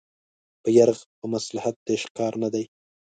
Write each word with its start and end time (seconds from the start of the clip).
په 0.61 0.69
يرغ 0.77 0.99
په 1.19 1.25
مصلحت 1.33 1.75
د 1.81 1.87
عشق 1.95 2.09
کار 2.17 2.33
نه 2.43 2.49
دی 2.53 2.65